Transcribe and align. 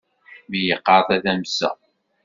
Mmi 0.47 0.61
yeqqar 0.67 1.01
tadamsa. 1.07 1.69